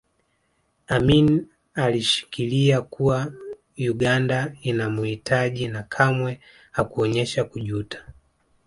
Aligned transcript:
Amin 0.87 1.47
alishikilia 1.73 2.81
kuwa 2.81 3.33
Uganda 3.77 4.53
inamuhitaji 4.61 5.67
na 5.67 5.83
kamwe 5.83 6.39
hakuonyesha 6.71 7.43
kujuta 7.43 8.05